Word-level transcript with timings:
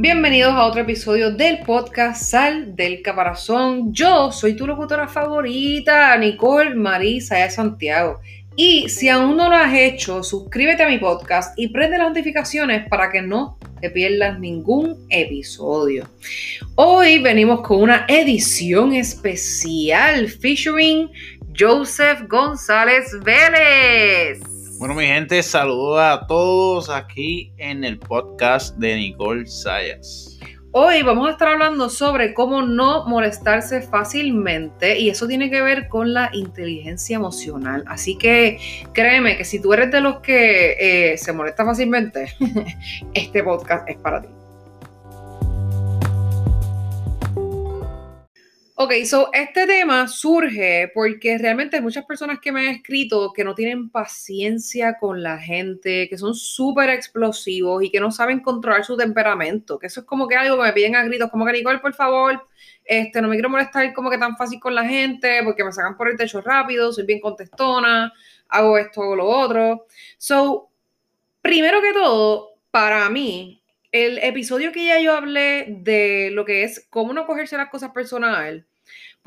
Bienvenidos 0.00 0.52
a 0.52 0.64
otro 0.64 0.82
episodio 0.82 1.32
del 1.32 1.58
podcast 1.58 2.22
Sal 2.22 2.76
del 2.76 3.02
Caparazón. 3.02 3.92
Yo 3.92 4.30
soy 4.30 4.54
tu 4.54 4.64
locutora 4.64 5.08
favorita, 5.08 6.16
Nicole 6.16 6.76
Marisa 6.76 7.38
de 7.38 7.50
Santiago. 7.50 8.20
Y 8.54 8.88
si 8.88 9.08
aún 9.08 9.36
no 9.36 9.48
lo 9.48 9.56
has 9.56 9.74
hecho, 9.74 10.22
suscríbete 10.22 10.84
a 10.84 10.88
mi 10.88 10.98
podcast 10.98 11.58
y 11.58 11.66
prende 11.66 11.98
las 11.98 12.10
notificaciones 12.10 12.88
para 12.88 13.10
que 13.10 13.22
no 13.22 13.58
te 13.80 13.90
pierdas 13.90 14.38
ningún 14.38 15.04
episodio. 15.10 16.08
Hoy 16.76 17.18
venimos 17.18 17.62
con 17.62 17.82
una 17.82 18.06
edición 18.06 18.92
especial 18.92 20.28
featuring 20.28 21.10
Joseph 21.58 22.20
González 22.28 23.18
Vélez. 23.24 24.47
Bueno, 24.78 24.94
mi 24.94 25.06
gente, 25.06 25.42
saludos 25.42 25.98
a 25.98 26.24
todos 26.28 26.88
aquí 26.88 27.52
en 27.56 27.82
el 27.82 27.98
podcast 27.98 28.76
de 28.76 28.94
Nicole 28.94 29.44
Sayas. 29.44 30.38
Hoy 30.70 31.02
vamos 31.02 31.26
a 31.26 31.32
estar 31.32 31.48
hablando 31.48 31.90
sobre 31.90 32.32
cómo 32.32 32.62
no 32.62 33.04
molestarse 33.04 33.82
fácilmente 33.82 34.96
y 34.96 35.10
eso 35.10 35.26
tiene 35.26 35.50
que 35.50 35.62
ver 35.62 35.88
con 35.88 36.14
la 36.14 36.30
inteligencia 36.32 37.16
emocional. 37.16 37.82
Así 37.88 38.16
que 38.18 38.60
créeme 38.92 39.36
que 39.36 39.44
si 39.44 39.60
tú 39.60 39.72
eres 39.72 39.90
de 39.90 40.00
los 40.00 40.20
que 40.20 40.76
eh, 40.78 41.18
se 41.18 41.32
molesta 41.32 41.64
fácilmente, 41.64 42.32
este 43.14 43.42
podcast 43.42 43.88
es 43.88 43.96
para 43.96 44.22
ti. 44.22 44.37
Ok, 48.80 48.92
so 49.06 49.28
este 49.32 49.66
tema 49.66 50.06
surge 50.06 50.88
porque 50.94 51.36
realmente 51.36 51.74
hay 51.74 51.82
muchas 51.82 52.04
personas 52.06 52.38
que 52.38 52.52
me 52.52 52.60
han 52.60 52.76
escrito 52.76 53.32
que 53.32 53.42
no 53.42 53.52
tienen 53.52 53.90
paciencia 53.90 54.96
con 55.00 55.20
la 55.20 55.36
gente, 55.36 56.08
que 56.08 56.16
son 56.16 56.32
súper 56.32 56.90
explosivos 56.90 57.82
y 57.82 57.90
que 57.90 57.98
no 57.98 58.12
saben 58.12 58.38
controlar 58.38 58.84
su 58.84 58.96
temperamento, 58.96 59.80
que 59.80 59.88
eso 59.88 60.02
es 60.02 60.06
como 60.06 60.28
que 60.28 60.36
algo 60.36 60.56
que 60.56 60.62
me 60.62 60.72
piden 60.72 60.94
a 60.94 61.02
gritos, 61.02 61.28
como 61.28 61.44
que 61.44 61.54
Nicole, 61.54 61.80
por 61.80 61.92
favor, 61.92 62.46
este, 62.84 63.20
no 63.20 63.26
me 63.26 63.34
quiero 63.34 63.50
molestar 63.50 63.92
como 63.92 64.10
que 64.10 64.18
tan 64.18 64.36
fácil 64.36 64.60
con 64.60 64.76
la 64.76 64.84
gente 64.84 65.42
porque 65.42 65.64
me 65.64 65.72
sacan 65.72 65.96
por 65.96 66.08
el 66.08 66.16
techo 66.16 66.40
rápido, 66.40 66.92
soy 66.92 67.04
bien 67.04 67.18
contestona, 67.18 68.12
hago 68.48 68.78
esto 68.78 69.00
o 69.00 69.16
lo 69.16 69.26
otro. 69.26 69.86
So, 70.18 70.70
primero 71.42 71.82
que 71.82 71.92
todo, 71.92 72.60
para 72.70 73.10
mí, 73.10 73.60
el 73.90 74.18
episodio 74.18 74.70
que 74.70 74.86
ya 74.86 75.00
yo 75.00 75.16
hablé 75.16 75.66
de 75.80 76.30
lo 76.32 76.44
que 76.44 76.62
es 76.62 76.86
cómo 76.90 77.12
no 77.12 77.26
cogerse 77.26 77.56
las 77.56 77.70
cosas 77.70 77.90
personal, 77.90 78.67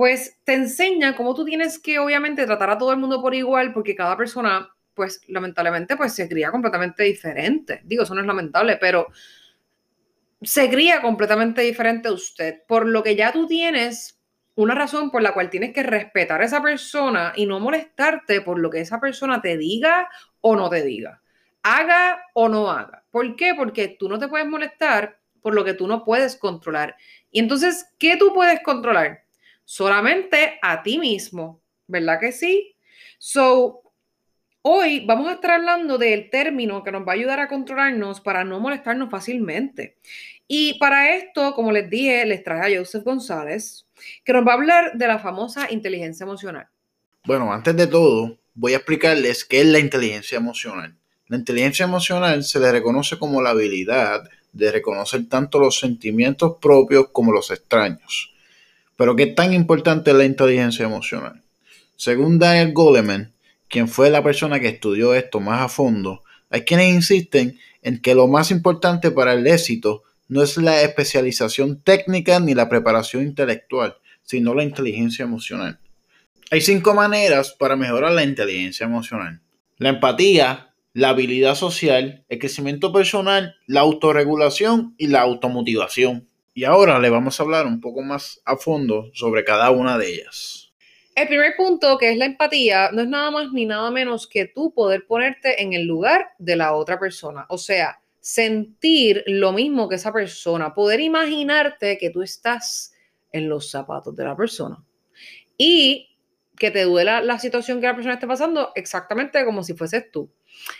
pues 0.01 0.39
te 0.43 0.55
enseña 0.55 1.15
cómo 1.15 1.35
tú 1.35 1.45
tienes 1.45 1.77
que 1.77 1.99
obviamente 1.99 2.47
tratar 2.47 2.71
a 2.71 2.77
todo 2.79 2.91
el 2.91 2.97
mundo 2.97 3.21
por 3.21 3.35
igual, 3.35 3.71
porque 3.71 3.93
cada 3.93 4.17
persona, 4.17 4.67
pues 4.95 5.21
lamentablemente, 5.27 5.95
pues 5.95 6.15
se 6.15 6.27
cría 6.27 6.49
completamente 6.49 7.03
diferente. 7.03 7.81
Digo, 7.83 8.01
eso 8.01 8.15
no 8.15 8.21
es 8.21 8.25
lamentable, 8.25 8.77
pero 8.77 9.09
se 10.41 10.71
cría 10.71 11.03
completamente 11.03 11.61
diferente 11.61 12.07
a 12.07 12.13
usted, 12.13 12.63
por 12.67 12.87
lo 12.87 13.03
que 13.03 13.15
ya 13.15 13.31
tú 13.31 13.45
tienes 13.45 14.19
una 14.55 14.73
razón 14.73 15.11
por 15.11 15.21
la 15.21 15.35
cual 15.35 15.51
tienes 15.51 15.71
que 15.71 15.83
respetar 15.83 16.41
a 16.41 16.45
esa 16.45 16.63
persona 16.63 17.33
y 17.35 17.45
no 17.45 17.59
molestarte 17.59 18.41
por 18.41 18.57
lo 18.57 18.71
que 18.71 18.81
esa 18.81 18.99
persona 18.99 19.39
te 19.39 19.55
diga 19.55 20.09
o 20.39 20.55
no 20.55 20.67
te 20.67 20.81
diga, 20.81 21.21
haga 21.61 22.23
o 22.33 22.49
no 22.49 22.71
haga. 22.71 23.03
¿Por 23.11 23.35
qué? 23.35 23.53
Porque 23.53 23.97
tú 23.99 24.09
no 24.09 24.17
te 24.17 24.27
puedes 24.27 24.47
molestar 24.47 25.19
por 25.43 25.53
lo 25.53 25.63
que 25.63 25.75
tú 25.75 25.85
no 25.85 26.03
puedes 26.03 26.37
controlar. 26.37 26.95
Y 27.29 27.37
entonces, 27.37 27.85
¿qué 27.99 28.17
tú 28.17 28.33
puedes 28.33 28.63
controlar? 28.63 29.25
Solamente 29.71 30.59
a 30.61 30.83
ti 30.83 30.99
mismo, 30.99 31.61
¿verdad 31.87 32.19
que 32.19 32.33
sí? 32.33 32.75
So, 33.17 33.83
hoy 34.63 35.05
vamos 35.05 35.29
a 35.29 35.35
estar 35.35 35.51
hablando 35.51 35.97
del 35.97 36.29
término 36.29 36.83
que 36.83 36.91
nos 36.91 37.07
va 37.07 37.13
a 37.13 37.15
ayudar 37.15 37.39
a 37.39 37.47
controlarnos 37.47 38.19
para 38.19 38.43
no 38.43 38.59
molestarnos 38.59 39.09
fácilmente. 39.09 39.97
Y 40.45 40.77
para 40.77 41.15
esto, 41.15 41.53
como 41.53 41.71
les 41.71 41.89
dije, 41.89 42.25
les 42.25 42.43
traje 42.43 42.75
a 42.75 42.79
Joseph 42.79 43.05
González, 43.05 43.87
que 44.25 44.33
nos 44.33 44.45
va 44.45 44.51
a 44.51 44.55
hablar 44.55 44.97
de 44.97 45.07
la 45.07 45.19
famosa 45.19 45.71
inteligencia 45.71 46.25
emocional. 46.25 46.67
Bueno, 47.23 47.53
antes 47.53 47.73
de 47.77 47.87
todo, 47.87 48.37
voy 48.53 48.73
a 48.73 48.77
explicarles 48.77 49.45
qué 49.45 49.61
es 49.61 49.67
la 49.67 49.79
inteligencia 49.79 50.37
emocional. 50.37 50.97
La 51.27 51.37
inteligencia 51.37 51.85
emocional 51.85 52.43
se 52.43 52.59
le 52.59 52.73
reconoce 52.73 53.17
como 53.17 53.41
la 53.41 53.51
habilidad 53.51 54.29
de 54.51 54.69
reconocer 54.69 55.29
tanto 55.29 55.59
los 55.59 55.79
sentimientos 55.79 56.57
propios 56.59 57.07
como 57.13 57.31
los 57.31 57.51
extraños. 57.51 58.31
Pero 59.01 59.15
¿qué 59.15 59.25
tan 59.25 59.51
importante 59.51 60.11
es 60.11 60.15
la 60.15 60.25
inteligencia 60.25 60.85
emocional? 60.85 61.41
Según 61.95 62.37
Daniel 62.37 62.71
Goleman, 62.71 63.33
quien 63.67 63.87
fue 63.87 64.11
la 64.11 64.23
persona 64.23 64.59
que 64.59 64.67
estudió 64.67 65.15
esto 65.15 65.39
más 65.39 65.61
a 65.61 65.69
fondo, 65.69 66.21
hay 66.51 66.61
quienes 66.65 66.93
insisten 66.93 67.57
en 67.81 67.99
que 67.99 68.13
lo 68.13 68.27
más 68.27 68.51
importante 68.51 69.09
para 69.09 69.33
el 69.33 69.47
éxito 69.47 70.03
no 70.27 70.43
es 70.43 70.55
la 70.57 70.83
especialización 70.83 71.81
técnica 71.81 72.39
ni 72.39 72.53
la 72.53 72.69
preparación 72.69 73.23
intelectual, 73.23 73.97
sino 74.21 74.53
la 74.53 74.61
inteligencia 74.61 75.23
emocional. 75.23 75.79
Hay 76.51 76.61
cinco 76.61 76.93
maneras 76.93 77.55
para 77.57 77.75
mejorar 77.75 78.11
la 78.11 78.23
inteligencia 78.23 78.85
emocional. 78.85 79.41
La 79.77 79.89
empatía, 79.89 80.75
la 80.93 81.09
habilidad 81.09 81.55
social, 81.55 82.23
el 82.29 82.37
crecimiento 82.37 82.93
personal, 82.93 83.55
la 83.65 83.79
autorregulación 83.79 84.93
y 84.99 85.07
la 85.07 85.21
automotivación. 85.21 86.27
Y 86.53 86.65
ahora 86.65 86.99
le 86.99 87.09
vamos 87.09 87.39
a 87.39 87.43
hablar 87.43 87.65
un 87.65 87.79
poco 87.79 88.01
más 88.01 88.41
a 88.45 88.57
fondo 88.57 89.09
sobre 89.13 89.43
cada 89.43 89.71
una 89.71 89.97
de 89.97 90.13
ellas. 90.13 90.73
El 91.15 91.27
primer 91.27 91.55
punto, 91.55 91.97
que 91.97 92.11
es 92.11 92.17
la 92.17 92.25
empatía, 92.25 92.89
no 92.91 93.01
es 93.01 93.07
nada 93.07 93.31
más 93.31 93.51
ni 93.51 93.65
nada 93.65 93.91
menos 93.91 94.27
que 94.27 94.45
tú 94.45 94.73
poder 94.73 95.05
ponerte 95.05 95.61
en 95.61 95.73
el 95.73 95.85
lugar 95.85 96.29
de 96.39 96.55
la 96.55 96.73
otra 96.73 96.99
persona. 96.99 97.45
O 97.49 97.57
sea, 97.57 98.01
sentir 98.19 99.23
lo 99.27 99.51
mismo 99.51 99.89
que 99.89 99.95
esa 99.95 100.13
persona, 100.13 100.73
poder 100.73 100.99
imaginarte 100.99 101.97
que 101.97 102.11
tú 102.11 102.21
estás 102.21 102.93
en 103.31 103.49
los 103.49 103.69
zapatos 103.69 104.15
de 104.15 104.23
la 104.23 104.35
persona. 104.35 104.83
Y 105.57 106.10
que 106.57 106.71
te 106.71 106.83
duela 106.83 107.21
la 107.21 107.39
situación 107.39 107.79
que 107.79 107.87
la 107.87 107.95
persona 107.95 108.15
esté 108.15 108.27
pasando 108.27 108.71
exactamente 108.75 109.43
como 109.45 109.63
si 109.63 109.73
fueses 109.73 110.11
tú. 110.11 110.31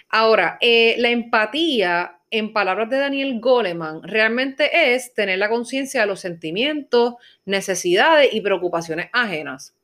Ahora, 0.10 0.58
eh, 0.62 0.96
la 1.00 1.10
empatía 1.10 2.22
en 2.32 2.54
palabras 2.54 2.90
de 2.90 2.98
Daniel 2.98 3.40
Goleman, 3.42 4.04
realmente 4.04 4.94
es 4.94 5.14
tener 5.14 5.38
la 5.38 5.50
conciencia 5.50 6.02
de 6.02 6.08
los 6.08 6.22
sentimientos, 6.22 7.16
necesidades 7.46 8.34
y 8.34 8.40
preocupaciones 8.40 9.10
ajenas. 9.12 9.76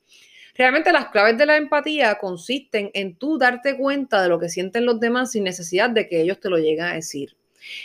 Realmente 0.56 0.92
las 0.92 1.09
claves 1.09 1.38
de 1.38 1.46
la 1.46 1.58
empatía 1.58 2.16
consisten 2.16 2.90
en 2.94 3.16
tú 3.16 3.38
darte 3.38 3.78
cuenta 3.78 4.24
de 4.24 4.30
lo 4.30 4.40
que 4.40 4.50
sienten 4.50 4.86
los 4.86 5.00
demás 5.00 5.31
sin 5.31 5.44
necesidad 5.44 5.90
de 5.90 6.08
que 6.08 6.22
ellos 6.22 6.40
te 6.40 6.50
lo 6.50 6.58
lleguen 6.58 6.86
a 6.86 6.94
decir. 6.94 7.37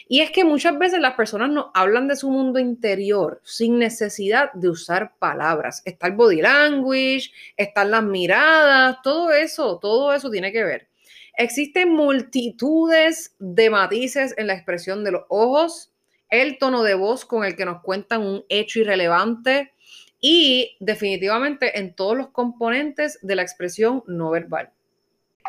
Y 0.08 0.20
es 0.20 0.30
que 0.30 0.44
muchas 0.44 0.78
veces 0.78 1.00
las 1.00 1.14
personas 1.14 1.50
nos 1.50 1.66
hablan 1.74 2.08
de 2.08 2.16
su 2.16 2.30
mundo 2.30 2.58
interior 2.58 3.40
sin 3.44 3.78
necesidad 3.78 4.52
de 4.52 4.68
usar 4.68 5.14
palabras. 5.18 5.82
Está 5.84 6.06
el 6.08 6.14
body 6.14 6.42
language, 6.42 7.30
están 7.56 7.90
las 7.90 8.02
miradas, 8.02 8.98
todo 9.02 9.32
eso, 9.32 9.78
todo 9.78 10.12
eso 10.12 10.30
tiene 10.30 10.52
que 10.52 10.64
ver. 10.64 10.88
Existen 11.36 11.90
multitudes 11.90 13.34
de 13.38 13.70
matices 13.70 14.34
en 14.36 14.48
la 14.48 14.54
expresión 14.54 15.02
de 15.02 15.12
los 15.12 15.22
ojos, 15.28 15.90
el 16.28 16.58
tono 16.58 16.82
de 16.82 16.94
voz 16.94 17.24
con 17.24 17.44
el 17.44 17.56
que 17.56 17.64
nos 17.64 17.82
cuentan 17.82 18.22
un 18.22 18.44
hecho 18.48 18.80
irrelevante 18.80 19.72
y 20.20 20.76
definitivamente 20.80 21.78
en 21.78 21.94
todos 21.94 22.16
los 22.16 22.28
componentes 22.28 23.18
de 23.22 23.36
la 23.36 23.42
expresión 23.42 24.04
no 24.06 24.30
verbal. 24.30 24.70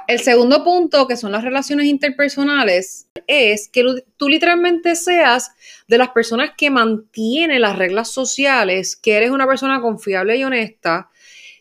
El 0.07 0.19
segundo 0.19 0.63
punto, 0.63 1.07
que 1.07 1.15
son 1.15 1.31
las 1.31 1.43
relaciones 1.43 1.85
interpersonales, 1.85 3.07
es 3.27 3.69
que 3.69 3.83
tú 4.17 4.27
literalmente 4.27 4.95
seas 4.95 5.51
de 5.87 5.97
las 5.97 6.09
personas 6.09 6.51
que 6.57 6.69
mantiene 6.69 7.59
las 7.59 7.77
reglas 7.77 8.11
sociales, 8.11 8.95
que 8.95 9.15
eres 9.15 9.31
una 9.31 9.47
persona 9.47 9.81
confiable 9.81 10.35
y 10.35 10.43
honesta, 10.43 11.09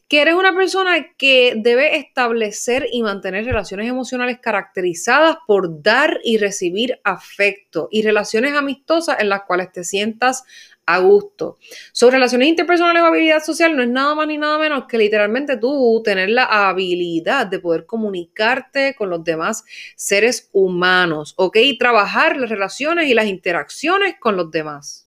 que 0.08 0.20
eres 0.20 0.34
una 0.34 0.54
persona 0.54 1.14
que 1.16 1.54
debe 1.56 1.96
establecer 1.96 2.86
y 2.92 3.02
mantener 3.02 3.46
relaciones 3.46 3.88
emocionales 3.88 4.40
caracterizadas 4.40 5.38
por 5.46 5.82
dar 5.82 6.20
y 6.22 6.36
recibir 6.36 7.00
afecto 7.02 7.88
y 7.90 8.02
relaciones 8.02 8.52
amistosas 8.54 9.20
en 9.20 9.30
las 9.30 9.44
cuales 9.44 9.72
te 9.72 9.84
sientas 9.84 10.44
a 10.86 10.98
gusto. 10.98 11.58
Sobre 11.92 12.16
relaciones 12.16 12.48
interpersonales 12.48 13.02
o 13.02 13.06
habilidad 13.06 13.42
social 13.42 13.76
no 13.76 13.82
es 13.82 13.88
nada 13.88 14.14
más 14.14 14.26
ni 14.26 14.38
nada 14.38 14.58
menos 14.58 14.84
que 14.86 14.98
literalmente 14.98 15.56
tú 15.56 16.02
tener 16.04 16.30
la 16.30 16.44
habilidad 16.68 17.46
de 17.46 17.60
poder 17.60 17.86
comunicarte 17.86 18.94
con 18.94 19.10
los 19.10 19.24
demás 19.24 19.64
seres 19.96 20.48
humanos, 20.52 21.34
¿ok? 21.36 21.56
Y 21.56 21.78
trabajar 21.78 22.36
las 22.36 22.50
relaciones 22.50 23.08
y 23.08 23.14
las 23.14 23.26
interacciones 23.26 24.16
con 24.18 24.36
los 24.36 24.50
demás. 24.50 25.01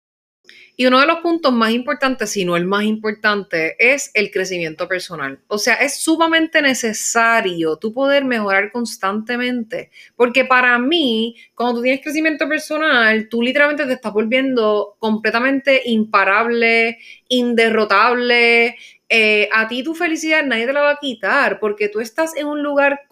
Y 0.76 0.86
uno 0.86 0.98
de 0.98 1.06
los 1.06 1.18
puntos 1.18 1.52
más 1.52 1.70
importantes, 1.70 2.30
si 2.30 2.44
no 2.44 2.56
el 2.56 2.64
más 2.64 2.82
importante, 2.82 3.76
es 3.78 4.10
el 4.12 4.32
crecimiento 4.32 4.88
personal. 4.88 5.38
O 5.46 5.56
sea, 5.56 5.74
es 5.74 6.00
sumamente 6.00 6.60
necesario 6.60 7.76
tú 7.76 7.92
poder 7.92 8.24
mejorar 8.24 8.72
constantemente, 8.72 9.90
porque 10.16 10.44
para 10.44 10.76
mí, 10.78 11.36
cuando 11.54 11.76
tú 11.76 11.82
tienes 11.82 12.02
crecimiento 12.02 12.48
personal, 12.48 13.28
tú 13.28 13.40
literalmente 13.40 13.86
te 13.86 13.92
estás 13.92 14.12
volviendo 14.12 14.96
completamente 14.98 15.82
imparable, 15.84 16.98
inderrotable. 17.28 18.76
Eh, 19.08 19.48
a 19.52 19.68
ti 19.68 19.84
tu 19.84 19.94
felicidad 19.94 20.44
nadie 20.44 20.66
te 20.66 20.72
la 20.72 20.82
va 20.82 20.90
a 20.92 20.98
quitar, 21.00 21.60
porque 21.60 21.88
tú 21.88 22.00
estás 22.00 22.36
en 22.36 22.48
un 22.48 22.64
lugar 22.64 23.02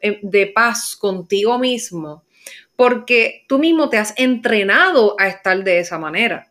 eh, 0.00 0.20
de 0.22 0.46
paz 0.46 0.94
contigo 0.96 1.58
mismo 1.58 2.24
porque 2.76 3.44
tú 3.48 3.58
mismo 3.58 3.88
te 3.88 3.98
has 3.98 4.14
entrenado 4.16 5.16
a 5.18 5.26
estar 5.26 5.64
de 5.64 5.80
esa 5.80 5.98
manera 5.98 6.48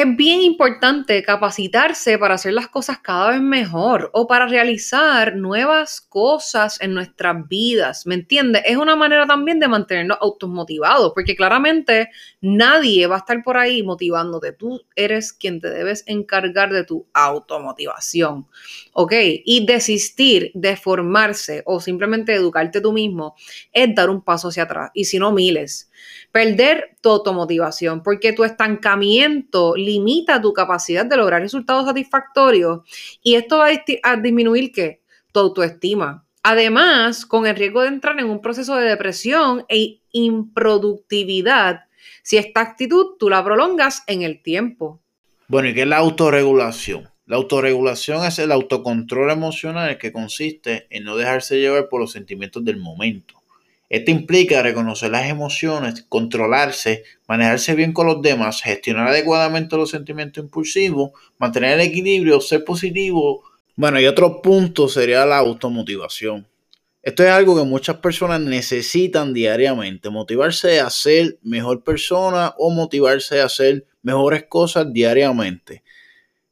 es 0.00 0.16
bien 0.16 0.42
importante 0.42 1.22
capacitarse 1.24 2.18
para 2.18 2.34
hacer 2.34 2.52
las 2.52 2.68
cosas 2.68 2.98
cada 2.98 3.30
vez 3.30 3.40
mejor 3.40 4.10
o 4.12 4.28
para 4.28 4.46
realizar 4.46 5.34
nuevas 5.34 6.00
cosas 6.00 6.80
en 6.80 6.94
nuestras 6.94 7.48
vidas, 7.48 8.06
¿me 8.06 8.14
entiendes? 8.14 8.62
Es 8.64 8.76
una 8.76 8.94
manera 8.94 9.26
también 9.26 9.58
de 9.58 9.66
mantenernos 9.66 10.18
automotivados, 10.20 11.12
porque 11.14 11.34
claramente 11.34 12.10
nadie 12.40 13.08
va 13.08 13.16
a 13.16 13.18
estar 13.18 13.42
por 13.42 13.56
ahí 13.56 13.82
motivándote. 13.82 14.52
Tú 14.52 14.80
eres 14.94 15.32
quien 15.32 15.60
te 15.60 15.68
debes 15.68 16.04
encargar 16.06 16.72
de 16.72 16.84
tu 16.84 17.08
automotivación, 17.12 18.46
¿ok? 18.92 19.12
Y 19.44 19.66
desistir 19.66 20.52
de 20.54 20.76
formarse 20.76 21.62
o 21.66 21.80
simplemente 21.80 22.34
educarte 22.34 22.80
tú 22.80 22.92
mismo 22.92 23.34
es 23.72 23.92
dar 23.94 24.10
un 24.10 24.22
paso 24.22 24.48
hacia 24.48 24.62
atrás, 24.62 24.90
y 24.94 25.06
si 25.06 25.18
no, 25.18 25.32
miles. 25.32 25.87
Perder 26.32 26.96
tu 27.00 27.10
automotivación, 27.10 28.02
porque 28.02 28.32
tu 28.32 28.44
estancamiento 28.44 29.74
limita 29.76 30.40
tu 30.40 30.52
capacidad 30.52 31.06
de 31.06 31.16
lograr 31.16 31.40
resultados 31.40 31.86
satisfactorios 31.86 32.80
y 33.22 33.34
esto 33.34 33.58
va 33.58 33.68
a, 34.02 34.16
disminuir 34.16 34.72
¿qué? 34.72 35.00
tu 35.32 35.40
autoestima. 35.40 36.24
Además, 36.42 37.26
con 37.26 37.46
el 37.46 37.56
riesgo 37.56 37.82
de 37.82 37.88
entrar 37.88 38.18
en 38.18 38.26
un 38.26 38.40
proceso 38.40 38.76
de 38.76 38.88
depresión 38.88 39.64
e 39.68 40.00
improductividad 40.12 41.84
si 42.22 42.36
esta 42.36 42.60
actitud 42.60 43.16
tú 43.18 43.28
la 43.28 43.42
prolongas 43.42 44.04
en 44.06 44.22
el 44.22 44.42
tiempo. 44.42 45.00
Bueno, 45.48 45.68
¿y 45.68 45.74
qué 45.74 45.82
es 45.82 45.88
la 45.88 45.96
autorregulación? 45.96 47.08
La 47.28 47.36
autorregulación 47.36 48.24
es 48.24 48.38
el 48.38 48.52
autocontrol 48.52 49.30
emocional 49.30 49.98
que 49.98 50.12
consiste 50.12 50.86
en 50.90 51.04
no 51.04 51.16
dejarse 51.16 51.58
llevar 51.58 51.88
por 51.88 52.00
los 52.00 52.12
sentimientos 52.12 52.64
del 52.64 52.78
momento. 52.78 53.34
Esto 53.88 54.10
implica 54.10 54.62
reconocer 54.62 55.10
las 55.10 55.28
emociones, 55.28 56.04
controlarse, 56.08 57.04
manejarse 57.26 57.74
bien 57.74 57.92
con 57.92 58.06
los 58.06 58.20
demás, 58.20 58.60
gestionar 58.62 59.08
adecuadamente 59.08 59.76
los 59.76 59.90
sentimientos 59.90 60.44
impulsivos, 60.44 61.12
mantener 61.38 61.80
el 61.80 61.86
equilibrio, 61.86 62.40
ser 62.40 62.64
positivo. 62.64 63.44
Bueno, 63.76 63.98
y 63.98 64.06
otro 64.06 64.42
punto 64.42 64.88
sería 64.88 65.24
la 65.24 65.38
automotivación. 65.38 66.46
Esto 67.02 67.22
es 67.22 67.30
algo 67.30 67.56
que 67.56 67.64
muchas 67.64 67.96
personas 67.96 68.40
necesitan 68.40 69.32
diariamente, 69.32 70.10
motivarse 70.10 70.80
a 70.80 70.90
ser 70.90 71.38
mejor 71.42 71.82
persona 71.82 72.54
o 72.58 72.70
motivarse 72.70 73.40
a 73.40 73.46
hacer 73.46 73.86
mejores 74.02 74.44
cosas 74.48 74.92
diariamente. 74.92 75.82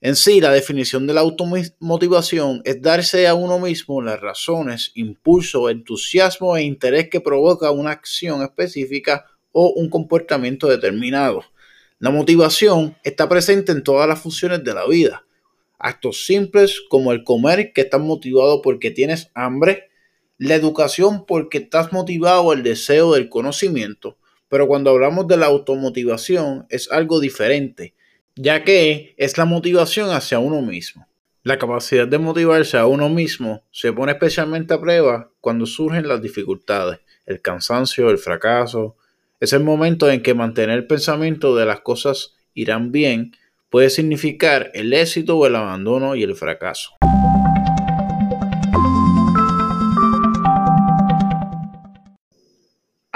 En 0.06 0.14
sí, 0.14 0.40
la 0.40 0.52
definición 0.52 1.08
de 1.08 1.14
la 1.14 1.22
automotivación 1.22 2.62
es 2.64 2.80
darse 2.80 3.26
a 3.26 3.34
uno 3.34 3.58
mismo 3.58 4.00
las 4.00 4.20
razones, 4.20 4.92
impulso, 4.94 5.68
entusiasmo 5.68 6.56
e 6.56 6.62
interés 6.62 7.08
que 7.10 7.20
provoca 7.20 7.72
una 7.72 7.90
acción 7.90 8.40
específica 8.40 9.26
o 9.50 9.72
un 9.74 9.90
comportamiento 9.90 10.68
determinado. 10.68 11.42
La 11.98 12.10
motivación 12.10 12.96
está 13.02 13.28
presente 13.28 13.72
en 13.72 13.82
todas 13.82 14.08
las 14.08 14.20
funciones 14.20 14.62
de 14.62 14.74
la 14.74 14.86
vida. 14.86 15.26
Actos 15.76 16.24
simples 16.24 16.80
como 16.88 17.10
el 17.10 17.24
comer, 17.24 17.72
que 17.72 17.80
estás 17.80 18.00
motivado 18.00 18.62
porque 18.62 18.92
tienes 18.92 19.32
hambre, 19.34 19.90
la 20.38 20.54
educación 20.54 21.26
porque 21.26 21.58
estás 21.58 21.92
motivado 21.92 22.52
al 22.52 22.62
deseo 22.62 23.12
del 23.14 23.28
conocimiento. 23.28 24.16
Pero 24.48 24.68
cuando 24.68 24.90
hablamos 24.90 25.26
de 25.26 25.36
la 25.36 25.46
automotivación 25.46 26.64
es 26.70 26.92
algo 26.92 27.18
diferente 27.18 27.95
ya 28.36 28.64
que 28.64 29.14
es 29.16 29.38
la 29.38 29.46
motivación 29.46 30.10
hacia 30.10 30.38
uno 30.38 30.60
mismo. 30.60 31.08
La 31.42 31.58
capacidad 31.58 32.06
de 32.06 32.18
motivarse 32.18 32.76
a 32.76 32.86
uno 32.86 33.08
mismo 33.08 33.64
se 33.70 33.92
pone 33.92 34.12
especialmente 34.12 34.74
a 34.74 34.80
prueba 34.80 35.30
cuando 35.40 35.64
surgen 35.64 36.06
las 36.06 36.20
dificultades, 36.20 37.00
el 37.24 37.40
cansancio, 37.40 38.10
el 38.10 38.18
fracaso. 38.18 38.96
Es 39.40 39.52
el 39.52 39.64
momento 39.64 40.10
en 40.10 40.22
que 40.22 40.34
mantener 40.34 40.76
el 40.76 40.86
pensamiento 40.86 41.56
de 41.56 41.64
las 41.64 41.80
cosas 41.80 42.34
irán 42.52 42.92
bien 42.92 43.32
puede 43.70 43.90
significar 43.90 44.70
el 44.74 44.92
éxito 44.92 45.38
o 45.38 45.46
el 45.46 45.56
abandono 45.56 46.14
y 46.14 46.22
el 46.22 46.34
fracaso. 46.34 46.96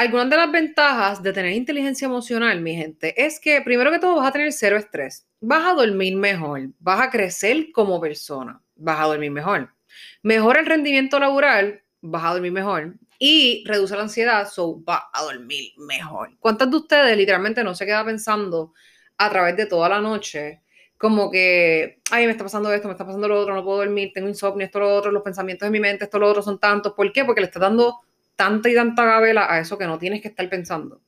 Algunas 0.00 0.30
de 0.30 0.36
las 0.38 0.50
ventajas 0.50 1.22
de 1.22 1.30
tener 1.30 1.52
inteligencia 1.52 2.06
emocional, 2.06 2.58
mi 2.62 2.74
gente, 2.74 3.22
es 3.22 3.38
que 3.38 3.60
primero 3.60 3.90
que 3.90 3.98
todo 3.98 4.16
vas 4.16 4.28
a 4.28 4.32
tener 4.32 4.50
cero 4.50 4.78
estrés, 4.78 5.26
vas 5.42 5.62
a 5.66 5.74
dormir 5.74 6.16
mejor, 6.16 6.70
vas 6.78 7.02
a 7.02 7.10
crecer 7.10 7.70
como 7.70 8.00
persona, 8.00 8.62
vas 8.76 8.98
a 8.98 9.04
dormir 9.04 9.30
mejor. 9.30 9.74
Mejora 10.22 10.60
el 10.60 10.64
rendimiento 10.64 11.18
laboral, 11.18 11.82
vas 12.00 12.24
a 12.24 12.32
dormir 12.32 12.50
mejor. 12.50 12.94
Y 13.18 13.62
reduce 13.66 13.94
la 13.94 14.04
ansiedad, 14.04 14.48
so 14.50 14.80
vas 14.80 15.02
a 15.12 15.22
dormir 15.22 15.74
mejor. 15.76 16.30
¿Cuántas 16.38 16.70
de 16.70 16.78
ustedes 16.78 17.14
literalmente 17.14 17.62
no 17.62 17.74
se 17.74 17.84
queda 17.84 18.02
pensando 18.02 18.72
a 19.18 19.28
través 19.28 19.54
de 19.58 19.66
toda 19.66 19.90
la 19.90 20.00
noche? 20.00 20.62
Como 20.96 21.30
que, 21.30 22.00
ay, 22.10 22.24
me 22.24 22.32
está 22.32 22.44
pasando 22.44 22.72
esto, 22.72 22.88
me 22.88 22.92
está 22.92 23.04
pasando 23.04 23.28
lo 23.28 23.38
otro, 23.38 23.54
no 23.54 23.62
puedo 23.62 23.80
dormir, 23.80 24.12
tengo 24.14 24.28
insomnio, 24.28 24.64
esto, 24.64 24.80
lo 24.80 24.94
otro, 24.94 25.10
los 25.12 25.22
pensamientos 25.22 25.66
de 25.66 25.70
mi 25.70 25.78
mente, 25.80 26.04
esto, 26.04 26.18
lo 26.18 26.26
otro 26.26 26.40
son 26.40 26.58
tantos. 26.58 26.94
¿Por 26.94 27.12
qué? 27.12 27.26
Porque 27.26 27.42
le 27.42 27.48
está 27.48 27.60
dando 27.60 28.00
tanta 28.40 28.70
y 28.70 28.74
tanta 28.74 29.04
gabela 29.04 29.52
a 29.52 29.60
eso 29.60 29.76
que 29.76 29.86
no 29.86 29.98
tienes 29.98 30.22
que 30.22 30.28
estar 30.28 30.48
pensando. 30.48 31.02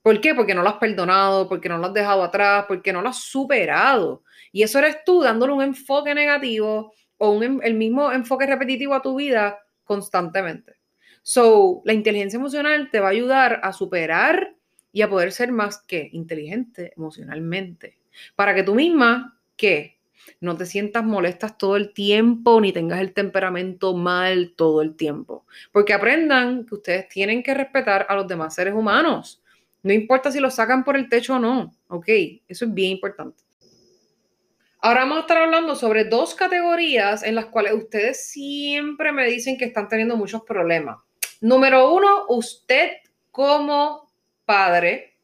¿Por 0.00 0.22
qué? 0.22 0.34
Porque 0.34 0.54
no 0.54 0.62
lo 0.62 0.70
has 0.70 0.78
perdonado, 0.78 1.50
porque 1.50 1.68
no 1.68 1.76
lo 1.76 1.88
has 1.88 1.92
dejado 1.92 2.22
atrás, 2.22 2.64
porque 2.66 2.94
no 2.94 3.02
lo 3.02 3.10
has 3.10 3.20
superado. 3.20 4.22
Y 4.52 4.62
eso 4.62 4.78
eres 4.78 5.04
tú 5.04 5.20
dándole 5.20 5.52
un 5.52 5.60
enfoque 5.60 6.14
negativo 6.14 6.94
o 7.18 7.30
un, 7.32 7.60
el 7.62 7.74
mismo 7.74 8.10
enfoque 8.10 8.46
repetitivo 8.46 8.94
a 8.94 9.02
tu 9.02 9.16
vida 9.16 9.58
constantemente. 9.84 10.76
So, 11.22 11.82
la 11.84 11.92
inteligencia 11.92 12.38
emocional 12.38 12.88
te 12.90 13.00
va 13.00 13.08
a 13.08 13.10
ayudar 13.10 13.60
a 13.62 13.74
superar 13.74 14.54
y 14.92 15.02
a 15.02 15.10
poder 15.10 15.32
ser 15.32 15.52
más 15.52 15.82
que 15.82 16.08
inteligente 16.10 16.94
emocionalmente. 16.96 17.98
Para 18.34 18.54
que 18.54 18.62
tú 18.62 18.74
misma, 18.74 19.38
¿qué? 19.58 19.95
No 20.40 20.56
te 20.56 20.66
sientas 20.66 21.04
molestas 21.04 21.58
todo 21.58 21.76
el 21.76 21.92
tiempo 21.92 22.60
ni 22.60 22.72
tengas 22.72 23.00
el 23.00 23.12
temperamento 23.12 23.94
mal 23.94 24.52
todo 24.56 24.82
el 24.82 24.96
tiempo. 24.96 25.46
Porque 25.72 25.92
aprendan 25.92 26.66
que 26.66 26.74
ustedes 26.74 27.08
tienen 27.08 27.42
que 27.42 27.54
respetar 27.54 28.06
a 28.08 28.14
los 28.14 28.26
demás 28.26 28.54
seres 28.54 28.74
humanos. 28.74 29.42
No 29.82 29.92
importa 29.92 30.32
si 30.32 30.40
lo 30.40 30.50
sacan 30.50 30.84
por 30.84 30.96
el 30.96 31.08
techo 31.08 31.34
o 31.34 31.38
no. 31.38 31.72
Ok, 31.88 32.08
eso 32.48 32.64
es 32.64 32.74
bien 32.74 32.92
importante. 32.92 33.44
Ahora 34.80 35.00
vamos 35.00 35.18
a 35.18 35.20
estar 35.22 35.38
hablando 35.38 35.74
sobre 35.74 36.04
dos 36.04 36.34
categorías 36.34 37.22
en 37.22 37.34
las 37.34 37.46
cuales 37.46 37.72
ustedes 37.72 38.28
siempre 38.28 39.10
me 39.10 39.26
dicen 39.26 39.56
que 39.56 39.64
están 39.64 39.88
teniendo 39.88 40.16
muchos 40.16 40.42
problemas. 40.42 40.98
Número 41.40 41.92
uno, 41.92 42.26
usted 42.28 42.92
como 43.30 44.10
padre 44.44 45.16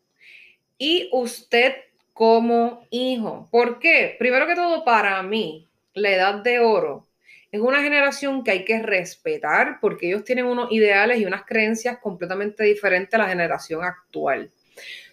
y 0.79 1.09
usted 1.13 1.75
como 2.13 2.87
hijo. 2.91 3.49
¿Por 3.51 3.79
qué? 3.79 4.17
Primero 4.19 4.47
que 4.47 4.55
todo, 4.55 4.85
para 4.85 5.23
mí, 5.23 5.69
la 5.95 6.11
edad 6.11 6.35
de 6.43 6.59
oro 6.59 7.07
es 7.51 7.61
una 7.61 7.83
generación 7.83 8.43
que 8.43 8.51
hay 8.51 8.65
que 8.65 8.81
respetar 8.81 9.79
porque 9.81 10.09
ellos 10.09 10.25
tienen 10.25 10.47
unos 10.47 10.73
ideales 10.73 11.19
y 11.19 11.27
unas 11.27 11.45
creencias 11.45 11.99
completamente 11.99 12.65
diferentes 12.65 13.13
a 13.15 13.23
la 13.23 13.29
generación 13.29 13.85
actual. 13.85 14.51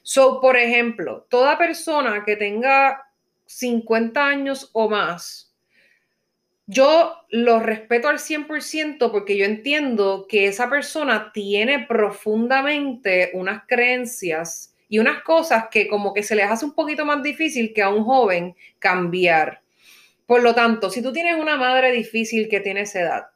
So, 0.04 0.40
por 0.40 0.56
ejemplo, 0.56 1.28
toda 1.30 1.58
persona 1.58 2.24
que 2.26 2.38
tenga 2.38 3.06
50 3.46 4.26
años 4.26 4.70
o 4.72 4.90
más, 4.90 5.54
yo 6.66 7.16
lo 7.30 7.60
respeto 7.60 8.08
al 8.08 8.20
100% 8.20 9.12
porque 9.12 9.36
yo 9.36 9.44
entiendo 9.44 10.26
que 10.30 10.48
esa 10.48 10.70
persona 10.70 11.32
tiene 11.34 11.86
profundamente 11.88 13.32
unas 13.34 13.64
creencias 13.68 14.76
y 14.90 14.98
unas 15.00 15.22
cosas 15.24 15.66
que 15.70 15.88
como 15.88 16.14
que 16.14 16.24
se 16.24 16.36
les 16.36 16.50
hace 16.50 16.66
un 16.66 16.74
poquito 16.74 17.06
más 17.06 17.22
difícil 17.22 17.74
que 17.74 17.84
a 17.84 17.90
un 17.90 18.04
joven 18.04 18.56
cambiar. 18.80 19.62
Por 20.26 20.44
lo 20.44 20.54
tanto, 20.54 20.90
si 20.90 21.02
tú 21.02 21.14
tienes 21.14 21.38
una 21.40 21.56
madre 21.56 21.92
difícil 21.92 22.50
que 22.50 22.60
tiene 22.60 22.82
esa 22.82 23.02
edad, 23.02 23.28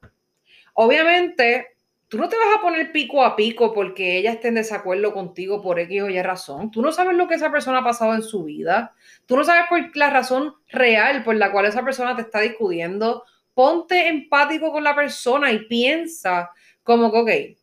obviamente 0.73 1.67
tú 2.07 2.17
no 2.17 2.27
te 2.27 2.37
vas 2.37 2.57
a 2.57 2.61
poner 2.61 2.91
pico 2.91 3.23
a 3.23 3.35
pico 3.35 3.73
porque 3.73 4.17
ella 4.17 4.31
esté 4.31 4.49
en 4.49 4.55
desacuerdo 4.55 5.13
contigo 5.13 5.61
por 5.61 5.79
X 5.79 6.01
o 6.01 6.09
Y 6.09 6.21
razón. 6.21 6.71
Tú 6.71 6.81
no 6.81 6.91
sabes 6.91 7.15
lo 7.15 7.27
que 7.27 7.35
esa 7.35 7.51
persona 7.51 7.79
ha 7.79 7.83
pasado 7.83 8.15
en 8.15 8.23
su 8.23 8.43
vida. 8.43 8.93
Tú 9.25 9.37
no 9.37 9.43
sabes 9.43 9.65
por 9.69 9.95
la 9.95 10.09
razón 10.09 10.55
real 10.69 11.23
por 11.23 11.35
la 11.35 11.51
cual 11.51 11.65
esa 11.65 11.83
persona 11.83 12.15
te 12.15 12.23
está 12.23 12.39
discutiendo. 12.41 13.23
Ponte 13.53 14.07
empático 14.07 14.71
con 14.71 14.83
la 14.83 14.95
persona 14.95 15.51
y 15.51 15.65
piensa 15.65 16.51
como 16.83 17.11
que, 17.11 17.17
ok, 17.17 17.57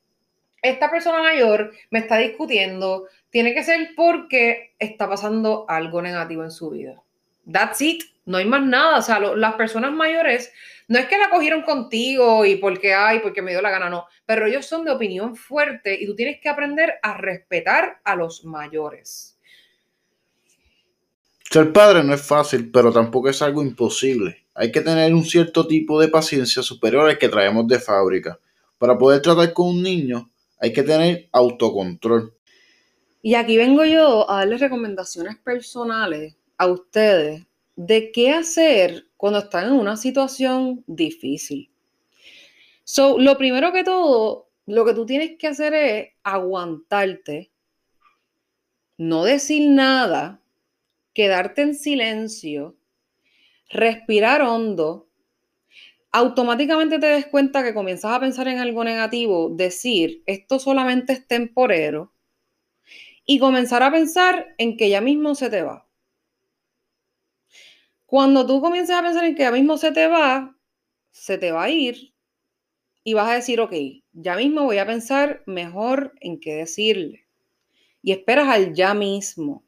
esta 0.62 0.90
persona 0.90 1.22
mayor 1.22 1.72
me 1.90 2.00
está 2.00 2.18
discutiendo, 2.18 3.06
tiene 3.30 3.54
que 3.54 3.64
ser 3.64 3.90
porque 3.96 4.74
está 4.78 5.08
pasando 5.08 5.64
algo 5.68 6.02
negativo 6.02 6.44
en 6.44 6.50
su 6.50 6.70
vida. 6.70 7.02
That's 7.50 7.80
it. 7.80 8.02
No 8.26 8.36
hay 8.36 8.44
más 8.44 8.62
nada. 8.62 8.98
O 8.98 9.02
sea, 9.02 9.18
las 9.20 9.54
personas 9.54 9.92
mayores 9.92 10.52
no 10.88 10.98
es 10.98 11.06
que 11.06 11.18
la 11.18 11.30
cogieron 11.30 11.62
contigo 11.62 12.44
y 12.44 12.56
porque 12.56 12.94
hay, 12.94 13.20
porque 13.20 13.42
me 13.42 13.52
dio 13.52 13.62
la 13.62 13.70
gana, 13.70 13.88
no. 13.88 14.06
Pero 14.26 14.46
ellos 14.46 14.66
son 14.66 14.84
de 14.84 14.90
opinión 14.90 15.36
fuerte 15.36 15.96
y 16.00 16.06
tú 16.06 16.14
tienes 16.14 16.40
que 16.40 16.48
aprender 16.48 16.94
a 17.02 17.16
respetar 17.16 18.00
a 18.04 18.16
los 18.16 18.44
mayores. 18.44 19.38
Ser 21.50 21.72
padre 21.72 22.04
no 22.04 22.14
es 22.14 22.22
fácil, 22.22 22.70
pero 22.70 22.92
tampoco 22.92 23.28
es 23.28 23.42
algo 23.42 23.62
imposible. 23.62 24.44
Hay 24.54 24.70
que 24.70 24.80
tener 24.80 25.12
un 25.14 25.24
cierto 25.24 25.66
tipo 25.66 26.00
de 26.00 26.08
paciencia 26.08 26.62
superior 26.62 27.08
al 27.08 27.18
que 27.18 27.28
traemos 27.28 27.66
de 27.66 27.78
fábrica. 27.78 28.38
Para 28.78 28.96
poder 28.98 29.20
tratar 29.22 29.52
con 29.52 29.68
un 29.68 29.82
niño, 29.82 30.30
Hay 30.62 30.74
que 30.74 30.82
tener 30.82 31.28
autocontrol. 31.32 32.34
Y 33.22 33.34
aquí 33.34 33.56
vengo 33.56 33.84
yo 33.84 34.30
a 34.30 34.38
darles 34.38 34.60
recomendaciones 34.60 35.36
personales 35.38 36.36
a 36.56 36.66
ustedes 36.66 37.46
de 37.76 38.12
qué 38.12 38.32
hacer 38.32 39.08
cuando 39.16 39.40
están 39.40 39.68
en 39.68 39.72
una 39.74 39.96
situación 39.96 40.84
difícil. 40.86 41.70
So, 42.84 43.18
lo 43.18 43.36
primero 43.36 43.72
que 43.72 43.84
todo, 43.84 44.48
lo 44.66 44.84
que 44.84 44.94
tú 44.94 45.04
tienes 45.04 45.36
que 45.38 45.46
hacer 45.46 45.74
es 45.74 46.08
aguantarte, 46.22 47.50
no 48.96 49.24
decir 49.24 49.70
nada, 49.70 50.42
quedarte 51.12 51.62
en 51.62 51.74
silencio, 51.74 52.76
respirar 53.68 54.42
hondo, 54.42 55.08
automáticamente 56.10 56.98
te 56.98 57.06
des 57.06 57.26
cuenta 57.26 57.62
que 57.62 57.74
comienzas 57.74 58.12
a 58.12 58.20
pensar 58.20 58.48
en 58.48 58.58
algo 58.58 58.82
negativo, 58.82 59.50
decir, 59.50 60.22
esto 60.26 60.58
solamente 60.58 61.12
es 61.12 61.26
temporero, 61.26 62.12
y 63.30 63.38
comenzar 63.38 63.84
a 63.84 63.92
pensar 63.92 64.56
en 64.58 64.76
que 64.76 64.88
ya 64.88 65.00
mismo 65.00 65.36
se 65.36 65.50
te 65.50 65.62
va. 65.62 65.86
Cuando 68.04 68.44
tú 68.44 68.60
comienzas 68.60 68.98
a 68.98 69.02
pensar 69.04 69.22
en 69.22 69.36
que 69.36 69.42
ya 69.42 69.52
mismo 69.52 69.78
se 69.78 69.92
te 69.92 70.08
va, 70.08 70.56
se 71.12 71.38
te 71.38 71.52
va 71.52 71.62
a 71.62 71.70
ir 71.70 72.12
y 73.04 73.14
vas 73.14 73.30
a 73.30 73.34
decir, 73.34 73.60
ok, 73.60 73.72
ya 74.10 74.34
mismo 74.34 74.64
voy 74.64 74.78
a 74.78 74.86
pensar 74.86 75.44
mejor 75.46 76.12
en 76.20 76.40
qué 76.40 76.56
decirle. 76.56 77.28
Y 78.02 78.10
esperas 78.10 78.48
al 78.48 78.74
ya 78.74 78.94
mismo. 78.94 79.62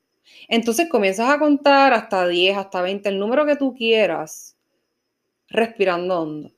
Entonces 0.49 0.88
comienzas 0.88 1.31
a 1.31 1.38
contar 1.38 1.92
hasta 1.92 2.26
10, 2.26 2.57
hasta 2.57 2.83
20, 2.83 3.11
el 3.11 3.21
número 3.21 3.47
que 3.47 3.54
tú 3.54 3.76
quieras, 3.76 4.57
respirando 5.47 6.21
hondo. 6.21 6.52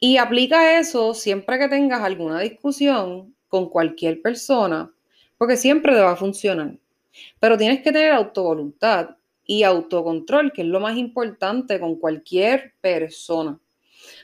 Y 0.00 0.16
aplica 0.16 0.80
eso 0.80 1.14
siempre 1.14 1.60
que 1.60 1.68
tengas 1.68 2.02
alguna 2.02 2.40
discusión 2.40 3.36
con 3.46 3.70
cualquier 3.70 4.20
persona, 4.20 4.92
porque 5.40 5.56
siempre 5.56 5.94
te 5.94 6.02
va 6.02 6.12
a 6.12 6.16
funcionar. 6.16 6.76
Pero 7.38 7.56
tienes 7.56 7.78
que 7.80 7.92
tener 7.92 8.12
autovoluntad 8.12 9.16
y 9.46 9.62
autocontrol, 9.62 10.52
que 10.52 10.60
es 10.60 10.68
lo 10.68 10.80
más 10.80 10.98
importante 10.98 11.80
con 11.80 11.96
cualquier 11.96 12.74
persona. 12.82 13.58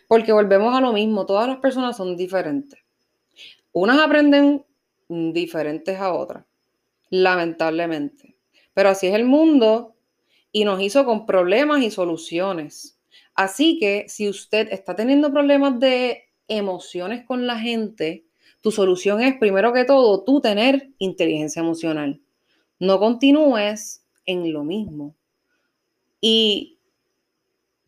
Porque 0.08 0.32
volvemos 0.32 0.76
a 0.76 0.80
lo 0.82 0.92
mismo, 0.92 1.24
todas 1.24 1.48
las 1.48 1.56
personas 1.56 1.96
son 1.96 2.18
diferentes. 2.18 2.78
Unas 3.72 3.98
aprenden 3.98 4.62
diferentes 5.08 5.98
a 5.98 6.12
otras, 6.12 6.44
lamentablemente. 7.08 8.36
Pero 8.74 8.90
así 8.90 9.06
es 9.06 9.14
el 9.14 9.24
mundo 9.24 9.94
y 10.52 10.66
nos 10.66 10.82
hizo 10.82 11.06
con 11.06 11.24
problemas 11.24 11.82
y 11.82 11.90
soluciones. 11.90 13.00
Así 13.34 13.78
que 13.78 14.04
si 14.08 14.28
usted 14.28 14.70
está 14.70 14.94
teniendo 14.94 15.32
problemas 15.32 15.80
de 15.80 16.24
emociones 16.46 17.24
con 17.24 17.46
la 17.46 17.58
gente, 17.58 18.25
tu 18.60 18.70
solución 18.70 19.20
es 19.20 19.36
primero 19.38 19.72
que 19.72 19.84
todo 19.84 20.24
tú 20.24 20.40
tener 20.40 20.90
inteligencia 20.98 21.60
emocional. 21.60 22.20
No 22.78 22.98
continúes 22.98 24.04
en 24.24 24.52
lo 24.52 24.64
mismo. 24.64 25.14
Y 26.20 26.78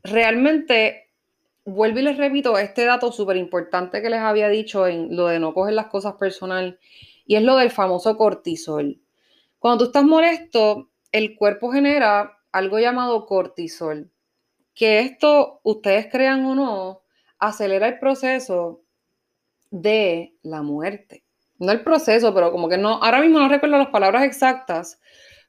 realmente 0.02 1.08
vuelvo 1.64 1.98
y 1.98 2.02
les 2.02 2.16
repito 2.16 2.56
este 2.58 2.84
dato 2.84 3.12
súper 3.12 3.37
importante 3.37 4.00
que 4.00 4.10
les 4.10 4.20
había 4.20 4.48
dicho 4.48 4.87
en 4.87 5.14
lo 5.14 5.26
de 5.26 5.38
no 5.38 5.52
coger 5.52 5.75
las 5.75 5.88
cosas 5.88 6.14
personal 6.14 6.78
y 7.26 7.37
es 7.37 7.42
lo 7.42 7.56
del 7.56 7.70
famoso 7.70 8.16
cortisol. 8.16 9.00
Cuando 9.58 9.84
tú 9.84 9.88
estás 9.88 10.04
molesto, 10.04 10.88
el 11.12 11.37
cuerpo 11.37 11.70
genera 11.70 12.38
algo 12.52 12.78
llamado 12.78 13.26
cortisol, 13.26 14.10
que 14.75 15.00
esto, 15.00 15.60
ustedes 15.62 16.06
crean 16.10 16.44
o 16.44 16.54
no, 16.54 17.02
acelera 17.38 17.88
el 17.88 17.98
proceso 17.98 18.82
de 19.70 20.34
la 20.42 20.62
muerte. 20.62 21.25
No 21.58 21.72
el 21.72 21.82
proceso, 21.82 22.32
pero 22.34 22.52
como 22.52 22.68
que 22.68 22.78
no, 22.78 23.02
ahora 23.02 23.20
mismo 23.20 23.38
no 23.38 23.48
recuerdo 23.48 23.78
las 23.78 23.88
palabras 23.88 24.25
exactas, 24.25 25.00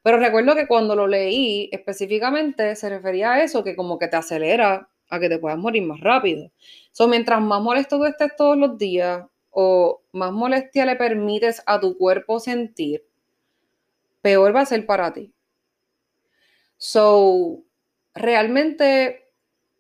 pero 0.02 0.18
recuerdo 0.18 0.56
que 0.56 0.68
cuando 0.68 0.96
lo 0.96 1.08
leí 1.08 1.70
específicamente 1.72 2.76
se 2.76 2.90
refería 2.90 3.34
a 3.34 3.44
eso, 3.44 3.64
que 3.64 3.76
como 3.76 4.00
que 4.00 4.08
te 4.08 4.18
acelera 4.18 4.90
a 5.10 5.20
que 5.20 5.30
te 5.30 5.40
puedas 5.40 5.58
morir 5.58 5.84
más 5.84 6.00
rápido. 6.00 6.52
So, 6.92 7.08
mientras 7.08 7.42
más 7.42 7.62
molesto 7.62 7.98
tú 7.98 8.06
estés 8.06 8.36
todos 8.36 8.58
los 8.58 8.78
días 8.78 9.26
o 9.52 10.02
más 10.14 10.32
molestia 10.32 10.86
le 10.86 10.96
permites 10.96 11.62
a 11.66 11.80
tu 11.80 11.98
cuerpo 11.98 12.40
sentir, 12.40 13.04
peor 14.22 14.56
va 14.56 14.62
a 14.62 14.66
ser 14.66 14.86
para 14.86 15.12
ti. 15.14 15.34
So, 16.78 17.64
realmente, 18.14 19.29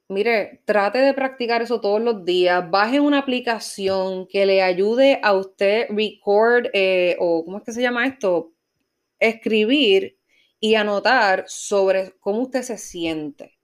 mire, 0.09 0.61
trate 0.65 0.99
de 0.99 1.13
practicar 1.13 1.61
eso 1.61 1.79
todos 1.79 2.01
los 2.01 2.25
días. 2.25 2.69
Baje 2.69 2.99
una 2.99 3.19
aplicación 3.19 4.27
que 4.27 4.45
le 4.45 4.61
ayude 4.61 5.19
a 5.23 5.33
usted 5.33 5.87
record 5.89 6.67
eh, 6.73 7.15
o, 7.19 7.45
¿cómo 7.45 7.59
es 7.59 7.63
que 7.63 7.71
se 7.71 7.81
llama 7.81 8.05
esto? 8.05 8.51
Escribir 9.19 10.17
y 10.59 10.75
anotar 10.75 11.45
sobre 11.47 12.13
cómo 12.19 12.41
usted 12.41 12.63
se 12.63 12.77
siente. 12.77 13.57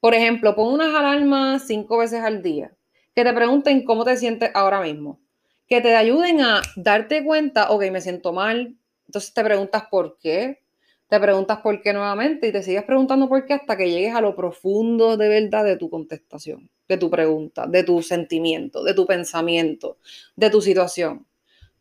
Por 0.00 0.14
ejemplo, 0.14 0.54
pon 0.54 0.72
unas 0.72 0.94
alarmas 0.94 1.66
cinco 1.66 1.98
veces 1.98 2.20
al 2.20 2.42
día, 2.42 2.76
que 3.14 3.24
te 3.24 3.32
pregunten 3.32 3.84
cómo 3.84 4.04
te 4.04 4.16
sientes 4.16 4.50
ahora 4.54 4.80
mismo, 4.82 5.20
que 5.66 5.80
te 5.80 5.96
ayuden 5.96 6.42
a 6.42 6.60
darte 6.76 7.24
cuenta, 7.24 7.70
ok, 7.70 7.84
me 7.90 8.02
siento 8.02 8.32
mal, 8.32 8.76
entonces 9.06 9.32
te 9.32 9.42
preguntas 9.42 9.84
por 9.90 10.18
qué, 10.18 10.63
te 11.08 11.20
preguntas 11.20 11.58
por 11.58 11.80
qué 11.82 11.92
nuevamente 11.92 12.48
y 12.48 12.52
te 12.52 12.62
sigues 12.62 12.84
preguntando 12.84 13.28
por 13.28 13.44
qué 13.44 13.54
hasta 13.54 13.76
que 13.76 13.90
llegues 13.90 14.14
a 14.14 14.20
lo 14.20 14.34
profundo 14.34 15.16
de 15.16 15.28
verdad 15.28 15.64
de 15.64 15.76
tu 15.76 15.90
contestación, 15.90 16.70
de 16.88 16.96
tu 16.96 17.10
pregunta, 17.10 17.66
de 17.66 17.84
tu 17.84 18.02
sentimiento, 18.02 18.82
de 18.82 18.94
tu 18.94 19.06
pensamiento, 19.06 19.98
de 20.36 20.50
tu 20.50 20.60
situación, 20.60 21.26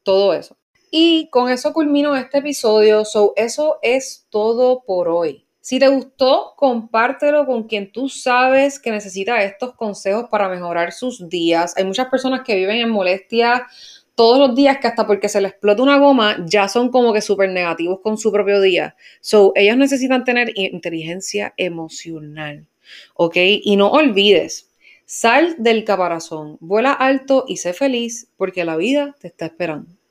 todo 0.04 0.34
eso. 0.34 0.58
Y 0.92 1.30
con 1.32 1.50
eso 1.50 1.74
culmino 1.74 2.16
este 2.16 2.38
episodio. 2.38 3.04
So, 3.04 3.34
eso 3.36 3.80
es 3.82 4.28
todo 4.30 4.84
por 4.86 5.08
hoy. 5.08 5.48
Si 5.60 5.80
te 5.80 5.88
gustó, 5.88 6.54
compártelo 6.56 7.46
con 7.46 7.64
quien 7.64 7.92
tú 7.92 8.10
sabes 8.10 8.80
que 8.80 8.92
necesita 8.92 9.42
estos 9.44 9.74
consejos 9.74 10.26
para 10.30 10.50
mejorar 10.50 10.92
sus 10.92 11.30
días. 11.30 11.74
Hay 11.78 11.86
muchas 11.86 12.10
personas 12.10 12.42
que 12.42 12.56
viven 12.56 12.78
en 12.78 12.90
molestia 12.90 13.66
todos 14.16 14.40
los 14.40 14.56
días 14.56 14.78
que 14.78 14.88
hasta 14.88 15.08
porque 15.08 15.30
se 15.30 15.42
les 15.42 15.52
explota 15.52 15.84
una 15.84 15.98
goma 15.98 16.38
ya 16.46 16.68
son 16.68 16.90
como 16.90 17.14
que 17.14 17.22
súper 17.22 17.50
negativos 17.50 18.00
con 18.02 18.18
su 18.18 18.32
propio 18.32 18.62
día. 18.62 18.96
So, 19.22 19.52
ellos 19.56 19.78
necesitan 19.78 20.24
tener 20.24 20.52
inteligencia 20.56 21.54
emocional, 21.58 22.68
¿ok? 23.16 23.38
Y 23.38 23.76
no 23.76 23.90
olvides, 23.90 24.70
sal 25.06 25.56
del 25.58 25.84
caparazón, 25.84 26.58
vuela 26.60 26.94
alto 26.94 27.46
y 27.48 27.58
sé 27.58 27.74
feliz 27.74 28.30
porque 28.38 28.66
la 28.66 28.78
vida 28.78 29.16
te 29.20 29.28
está 29.28 29.46
esperando. 29.46 30.03